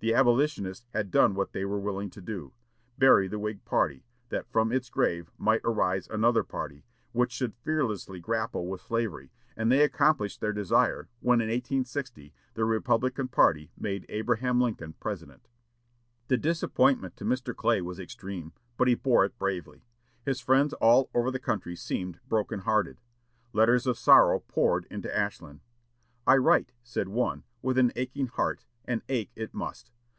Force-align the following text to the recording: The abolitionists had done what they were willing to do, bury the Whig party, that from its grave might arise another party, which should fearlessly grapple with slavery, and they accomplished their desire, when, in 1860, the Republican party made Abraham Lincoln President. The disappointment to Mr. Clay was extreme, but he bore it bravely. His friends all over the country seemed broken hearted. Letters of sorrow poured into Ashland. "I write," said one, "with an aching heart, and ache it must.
The 0.00 0.12
abolitionists 0.14 0.86
had 0.92 1.10
done 1.10 1.34
what 1.34 1.52
they 1.52 1.64
were 1.64 1.80
willing 1.80 2.10
to 2.10 2.20
do, 2.20 2.52
bury 2.98 3.28
the 3.28 3.38
Whig 3.38 3.64
party, 3.64 4.04
that 4.28 4.46
from 4.52 4.70
its 4.70 4.90
grave 4.90 5.32
might 5.38 5.62
arise 5.64 6.06
another 6.06 6.44
party, 6.44 6.84
which 7.12 7.32
should 7.32 7.54
fearlessly 7.56 8.20
grapple 8.20 8.68
with 8.68 8.82
slavery, 8.82 9.32
and 9.56 9.72
they 9.72 9.82
accomplished 9.82 10.40
their 10.40 10.52
desire, 10.52 11.08
when, 11.20 11.40
in 11.40 11.48
1860, 11.48 12.34
the 12.52 12.66
Republican 12.66 13.26
party 13.26 13.70
made 13.76 14.04
Abraham 14.10 14.60
Lincoln 14.60 14.92
President. 15.00 15.48
The 16.28 16.36
disappointment 16.36 17.16
to 17.16 17.24
Mr. 17.24 17.56
Clay 17.56 17.80
was 17.80 17.98
extreme, 17.98 18.52
but 18.76 18.88
he 18.88 18.94
bore 18.94 19.24
it 19.24 19.38
bravely. 19.38 19.86
His 20.22 20.40
friends 20.40 20.74
all 20.74 21.10
over 21.14 21.30
the 21.30 21.40
country 21.40 21.74
seemed 21.74 22.20
broken 22.28 22.60
hearted. 22.60 23.00
Letters 23.54 23.84
of 23.86 23.98
sorrow 23.98 24.40
poured 24.46 24.84
into 24.90 25.16
Ashland. 25.18 25.62
"I 26.26 26.36
write," 26.36 26.72
said 26.82 27.08
one, 27.08 27.44
"with 27.62 27.76
an 27.78 27.92
aching 27.96 28.28
heart, 28.28 28.66
and 28.88 29.02
ache 29.08 29.32
it 29.34 29.52
must. 29.52 29.90